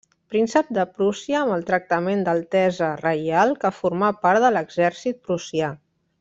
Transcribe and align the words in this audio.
Príncep 0.35 0.69
de 0.77 0.85
Prússia 0.93 1.35
amb 1.39 1.53
el 1.55 1.65
tractament 1.67 2.23
d'altesa 2.29 2.89
reial 3.03 3.53
que 3.67 3.73
formà 3.83 4.11
part 4.25 4.47
de 4.47 4.53
l'exèrcit 4.57 5.21
prussià. 5.31 5.71